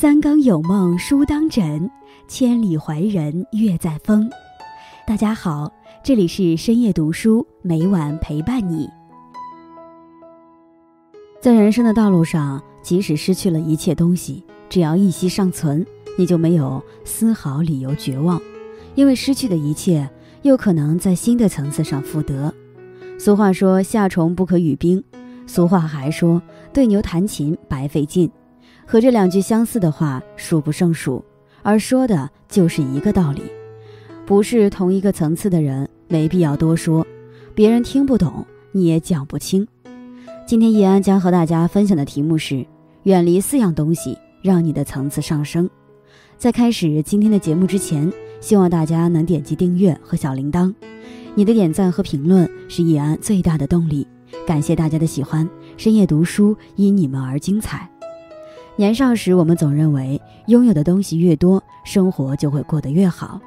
[0.00, 1.90] 三更有梦书当枕，
[2.26, 4.30] 千里怀人月在风。
[5.06, 5.70] 大家好，
[6.02, 8.88] 这里是深夜读书，每晚陪伴你。
[11.38, 15.84] 在人生的道路上，即使失去了一切东西，只要一息尚存，
[16.16, 18.40] 你就没有丝毫理由绝望，
[18.94, 20.08] 因为失去的一切，
[20.40, 22.54] 又可能在新的层次上复得。
[23.18, 25.04] 俗话说：“夏虫不可语冰。”
[25.46, 26.40] 俗话还说
[26.72, 28.30] ：“对牛弹琴白费劲。”
[28.90, 31.24] 和这两句相似的话数不胜数，
[31.62, 33.42] 而说的就是一个道理。
[34.26, 37.06] 不是同一个层次的人，没必要多说，
[37.54, 39.64] 别人听不懂，你也讲不清。
[40.44, 42.66] 今天易安将和大家分享的题目是：
[43.04, 45.70] 远离四样东西，让你的层次上升。
[46.36, 50.74] 在开始今天的节目之前，希望大家能点击订阅和小铃铛，
[51.36, 54.04] 你的点赞和评论是易安最大的动力。
[54.44, 57.88] 感谢大家的喜欢，深夜读书因你们而精彩。
[58.80, 63.38] 年少时，我们总认为拥有的东西越多，生活就会过得越好。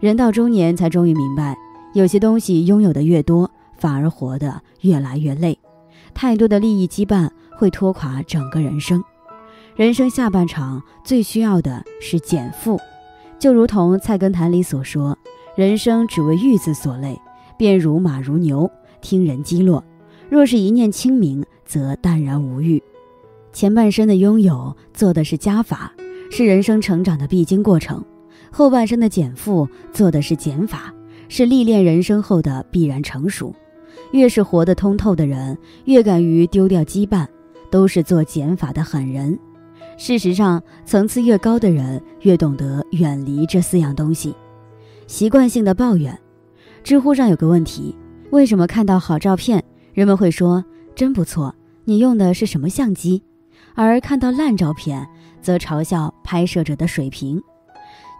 [0.00, 1.56] 人到中年，才终于明白，
[1.94, 5.56] 有些东西拥有的越多，反而活得越来越累。
[6.12, 9.00] 太多的利益羁绊会拖垮整个人生。
[9.76, 12.76] 人生下半场最需要的是减负。
[13.38, 15.16] 就如同《菜根谭》里所说
[15.54, 17.16] ：“人生只为欲字所累，
[17.56, 18.68] 便如马如牛，
[19.00, 19.84] 听人击落。
[20.28, 22.82] 若是一念清明，则淡然无欲。”
[23.52, 25.92] 前半生的拥有做的是加法，
[26.30, 28.02] 是人生成长的必经过程；
[28.50, 30.92] 后半生的减负做的是减法，
[31.28, 33.54] 是历练人生后的必然成熟。
[34.12, 37.26] 越是活得通透的人，越敢于丢掉羁绊，
[37.70, 39.38] 都是做减法的狠人。
[39.98, 44.34] 事实上，层次越高的人，越懂得远离这四样东西。
[45.06, 46.18] 习惯性的抱怨，
[46.82, 47.94] 知乎上有个问题：
[48.30, 51.54] 为什么看到好照片，人们会说真不错？
[51.84, 53.22] 你用的是什么相机？
[53.74, 55.06] 而看到烂照片，
[55.40, 57.42] 则嘲笑拍摄者的水平。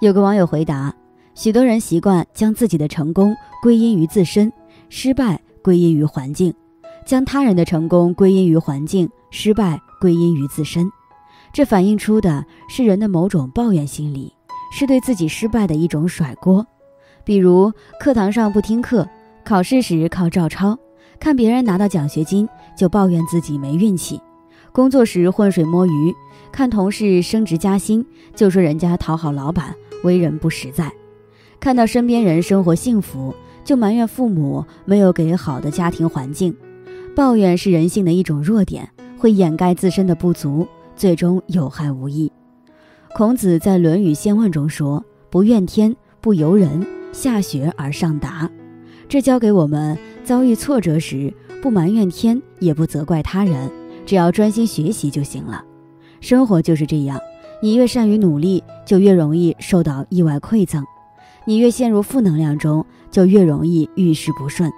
[0.00, 0.94] 有个网友回答：
[1.34, 4.52] 许多人习惯将自己的成功归因于自身，
[4.88, 6.52] 失败归因于环境；
[7.06, 10.90] 将他人的成功归因于环境，失败归因于自身。
[11.52, 14.32] 这反映出的是人的某种抱怨心理，
[14.72, 16.66] 是对自己失败的一种甩锅。
[17.24, 19.06] 比如课堂上不听课，
[19.44, 20.76] 考试时靠照抄，
[21.20, 24.20] 看别人拿到奖学金就抱怨自己没运气。
[24.72, 26.14] 工作时浑水摸鱼，
[26.50, 30.86] 看同事升职加薪就说人家讨好老板，为人不实在；
[31.60, 33.34] 看到身边人生活幸福，
[33.64, 36.56] 就埋怨父母没有给好的家庭环境。
[37.14, 38.88] 抱怨是人性的一种弱点，
[39.18, 40.66] 会掩盖自身的不足，
[40.96, 42.32] 最终有害无益。
[43.14, 48.50] 孔子在《论语先问》中说：“不怨天，不尤人，下学而上达。”
[49.06, 53.70] 这教给我们，遭遇挫折时不埋怨天，也不责怪他人。
[54.04, 55.64] 只要专心学习就行了。
[56.20, 57.18] 生活就是这样，
[57.62, 60.82] 你越善于努力，就越容易受到意外馈赠；
[61.44, 64.70] 你越陷入负能量中，就越容易遇事不顺。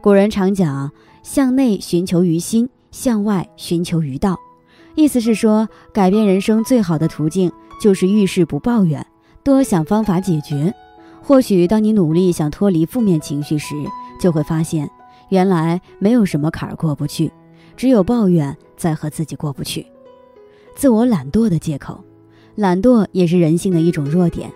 [0.00, 0.90] 古人常讲
[1.22, 4.38] “向内寻求于心，向外寻求于道”，
[4.94, 7.50] 意思是说，改变人生最好的途径
[7.80, 9.06] 就是遇事不抱怨，
[9.42, 10.74] 多想方法解决。
[11.22, 13.74] 或许当你努力想脱离负面情绪时，
[14.20, 14.90] 就会发现，
[15.30, 17.32] 原来没有什么坎儿过不去。
[17.76, 19.86] 只有抱怨在和自己过不去，
[20.76, 22.02] 自我懒惰的借口，
[22.54, 24.50] 懒惰也是人性的一种弱点，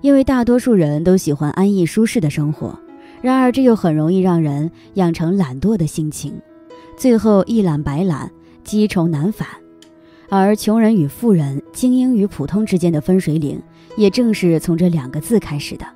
[0.00, 2.78] 因为大多数人都喜欢安逸舒适的生活，
[3.22, 6.34] 然而这又很容易让人养成懒惰的性情，
[6.96, 8.30] 最后一懒百懒，
[8.62, 9.48] 积重难返。
[10.28, 13.60] 而穷人与富人、精英与普通之间的分水岭，
[13.96, 15.86] 也正是从这两个字开始的。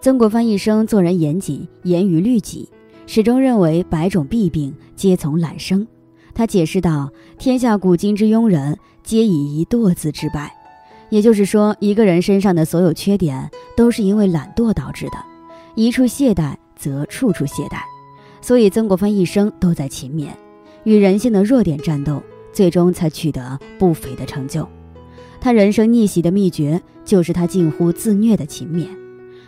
[0.00, 2.68] 曾国藩一生做人严谨，严于律己，
[3.06, 5.84] 始终认为百种弊病皆从懒生。
[6.36, 7.10] 他解释道
[7.40, 10.54] ：“天下古今之庸人，皆以一惰字致败。
[11.08, 15.12] 也就是说，一个人身上的所有缺点，都是因为懒惰导致的。
[15.74, 17.78] 一处懈怠，则处处懈怠。
[18.42, 20.28] 所以，曾国藩一生都在勤勉，
[20.84, 22.22] 与人性的弱点战斗，
[22.52, 24.68] 最终才取得不菲的成就。
[25.40, 28.86] 他人生逆袭的秘诀，就是他近乎自虐的勤勉。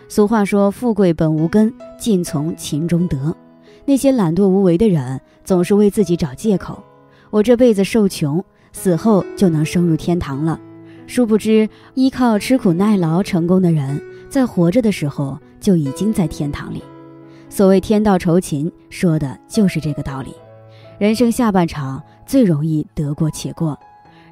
[0.08, 1.70] 俗话说：‘富贵本无根，
[2.00, 3.36] 尽从勤中得。’
[3.84, 6.82] 那些懒惰无为的人，总是为自己找借口。
[7.30, 10.58] 我这辈子受穷，死后就能升入天堂了。
[11.06, 16.82] 殊不知，依靠吃苦耐劳成功的人，在活着的时候就已经在天堂里。
[17.48, 20.34] 所谓天道酬勤，说的就是这个道理。
[20.98, 23.78] 人生下半场最容易得过且过，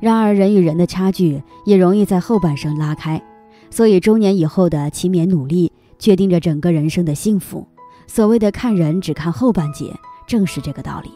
[0.01, 3.23] 然而人与人的差距也容易在后半生拉开。
[3.71, 7.67] 所以，中年以后的勤勉努力，决定着整个人生的幸福。
[8.07, 9.93] 所谓的看人只看后半截，
[10.27, 11.11] 正是这个道理。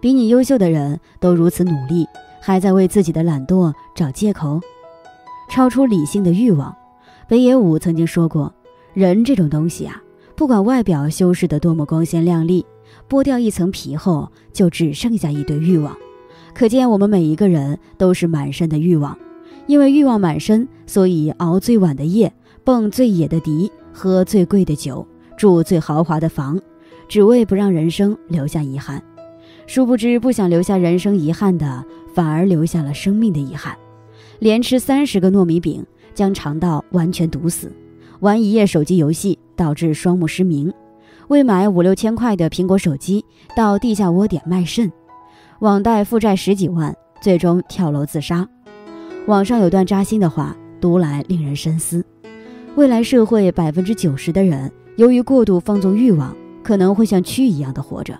[0.00, 2.06] 比你优秀的人都如此努力，
[2.40, 4.60] 还在为自己的懒惰找借口。
[5.48, 6.74] 超出理性的欲望。
[7.28, 8.52] 北野武曾经说过
[8.92, 10.02] ：“人这种东西啊，
[10.34, 12.64] 不管外表修饰得多么光鲜亮丽，
[13.08, 15.96] 剥掉一层皮后，就只剩下一堆欲望。”
[16.54, 19.16] 可见，我们每一个人都是满身的欲望。
[19.66, 22.32] 因为欲望满身，所以熬最晚的夜，
[22.62, 25.06] 蹦最野的迪，喝最贵的酒，
[25.36, 26.60] 住最豪华的房，
[27.08, 29.02] 只为不让人生留下遗憾。
[29.66, 31.84] 殊不知，不想留下人生遗憾的，
[32.14, 33.76] 反而留下了生命的遗憾。
[34.38, 35.84] 连吃三十个糯米饼。
[36.14, 37.72] 将肠道完全堵死，
[38.20, 40.72] 玩一夜手机游戏导致双目失明，
[41.26, 43.24] 为买五六千块的苹果手机
[43.56, 44.92] 到地下窝点卖肾，
[45.58, 48.48] 网贷负债十几万，最终跳楼自杀。
[49.26, 52.04] 网上有段扎心的话，读来令人深思：
[52.76, 56.32] 未来社会百分之九十的人，由于过度放纵欲望，
[56.62, 58.16] 可能会像蛆一样的活着，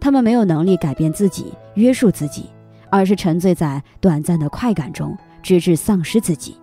[0.00, 2.46] 他们没有能力改变自己、约束自己，
[2.90, 6.56] 而是沉醉在短暂的快感中，直至丧失自己。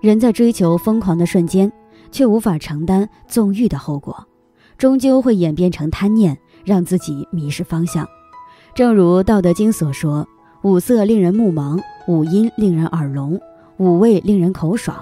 [0.00, 1.70] 人在追求疯狂的瞬间，
[2.10, 4.26] 却无法承担纵欲的后果，
[4.76, 8.06] 终究会演变成贪念，让自己迷失方向。
[8.74, 10.26] 正如《道德经》所说
[10.62, 13.40] ：“五色令人目盲，五音令人耳聋，
[13.76, 14.96] 五味令人口爽，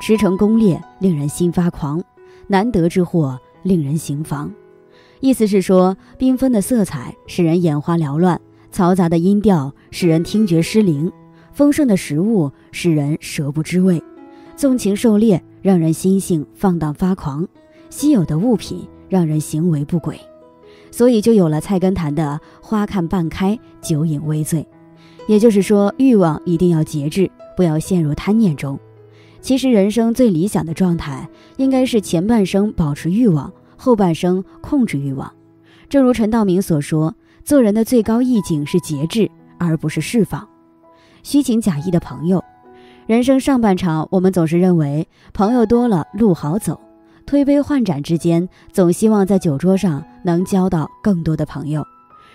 [0.00, 2.02] 驰骋攻略令人心发狂，
[2.46, 4.50] 难得之货令人行妨。”
[5.20, 8.40] 意思是说，缤纷的色彩使人眼花缭乱，
[8.72, 11.10] 嘈杂的音调使人听觉失灵，
[11.52, 14.02] 丰盛的食物使人舌不知味。
[14.56, 17.46] 纵情狩猎让人心性放荡发狂，
[17.90, 20.18] 稀有的物品让人行为不轨，
[20.90, 24.66] 所以就有了菜根谭的“花看半开，酒饮微醉”。
[25.28, 28.78] 也就是说，欲望一定要节制，不要陷入贪念中。
[29.40, 35.32] 其实，人生最理想的状态应该是前半生保持欲望，后半生控制欲望。
[35.88, 37.14] 正如陈道明所说
[37.44, 40.48] ：“做人的最高意境是节制，而不是释放。”
[41.22, 42.42] 虚情假意的朋友。
[43.06, 46.80] 人生上半场，我们总是认为朋友多了路好走，
[47.24, 51.84] 推杯换盏之间，总希望在酒桌上能交到更多的朋友。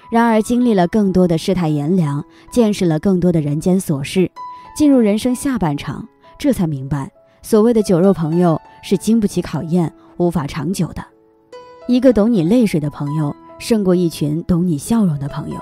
[0.10, 4.32] 然而，经历了更多的世态炎凉，见识了更多的人间琐事，
[4.76, 6.08] 进入人生下半场，
[6.40, 7.12] 这才明白，
[7.42, 11.06] 所谓的酒肉朋友是经不起考验、无法长久的。
[11.88, 15.57] 一个懂你泪水的朋友，胜过一群懂你笑容的朋友。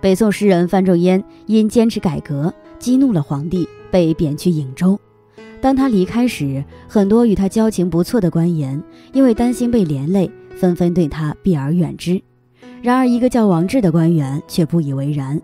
[0.00, 3.68] 北宋诗人范仲淹因坚持改革，激怒了皇帝。
[3.90, 5.00] 被贬去颍州，
[5.62, 8.82] 当他离开时，很多与他交情不错的官员
[9.14, 12.20] 因为担心被连累，纷纷对他避而远之。
[12.82, 15.40] 然而，一个叫王志的官员却不以为然。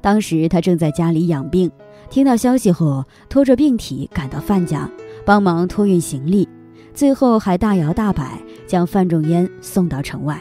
[0.00, 1.68] 当时他正在家里养病，
[2.08, 4.88] 听到消息后，拖着病体赶到范家，
[5.24, 6.48] 帮忙托运行李，
[6.94, 10.40] 最后还大摇大摆将范仲淹送到城外。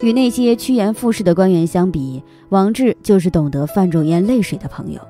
[0.00, 5.00] 与那些趋炎附势的官员相比，王志就是懂得范仲淹泪水的朋友。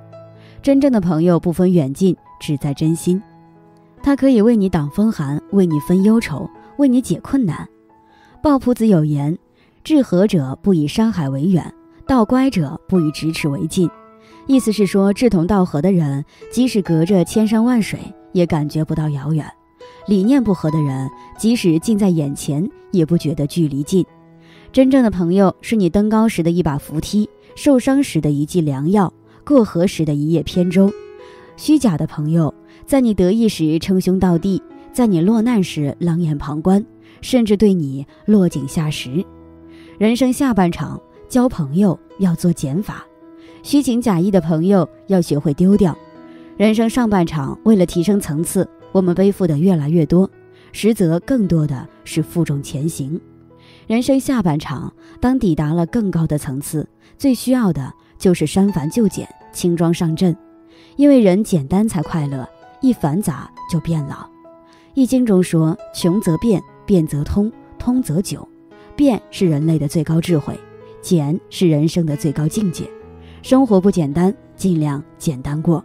[0.62, 3.22] 真正的朋友不分远近，只在真心。
[4.02, 6.48] 他可以为你挡风寒，为你分忧愁，
[6.78, 7.68] 为你解困难。
[8.42, 9.36] 鲍朴子有言
[9.84, 11.74] ：“志合者不以山海为远，
[12.06, 13.90] 道乖者不以咫尺为近。”
[14.46, 17.98] 意思是说，志同道合的人，即使隔着千山万水，
[18.32, 19.44] 也感觉不到遥远；
[20.06, 24.04] 理念不合的人，即使近在眼前，也不觉得距离近。
[24.72, 29.12] 真正的朋友，是你登高时的一把扶梯，受伤时的一剂良药。
[29.44, 30.92] 过河时的一叶扁舟，
[31.56, 32.52] 虚假的朋友
[32.84, 36.84] 在你得意时称兄道弟，在你落难时冷眼旁观，
[37.22, 39.24] 甚至对你落井下石。
[39.96, 43.06] 人生下半场交朋友要做减法，
[43.62, 45.96] 虚情假意的朋友要学会丢掉。
[46.58, 50.28] 人生上半场为了提升层次，我们背负的越来越多，
[50.72, 53.20] 实则更多的是负重前行。
[53.86, 56.84] 人生下半场，当抵达了更高的层次，
[57.16, 59.28] 最需要的就是删繁就简。
[59.52, 60.36] 轻装上阵，
[60.96, 62.48] 因为人简单才快乐，
[62.80, 64.28] 一繁杂就变老。
[64.94, 68.46] 易经中说：“穷则变，变则通，通则久。”
[68.96, 70.58] 变是人类的最高智慧，
[71.00, 72.90] 简是人生的最高境界。
[73.42, 75.84] 生活不简单，尽量简单过。